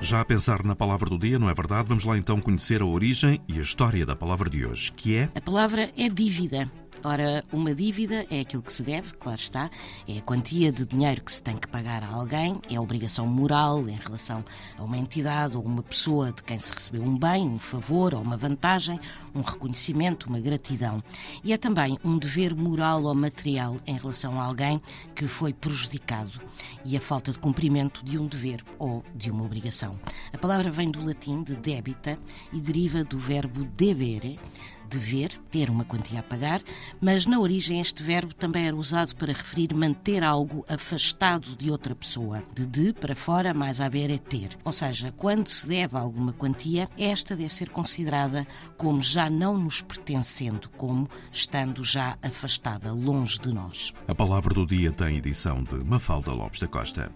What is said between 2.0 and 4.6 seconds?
lá então conhecer a origem e a história da palavra